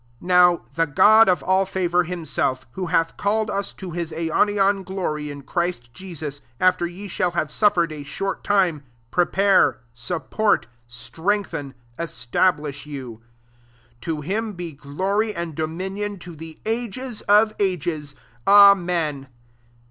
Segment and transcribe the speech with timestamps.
[0.19, 4.11] 10 NOW the God of all fa vour, himself, who hath called us to his
[4.11, 9.79] aionian glory in Christ Jesus, after ye shall have suf fered a short time, prepare,
[9.93, 13.21] support, strengthen, [eatabliah'] [you .J 11
[14.01, 18.15] To him be [glory and] dominion to the ages of ages.
[18.47, 19.27] Amen.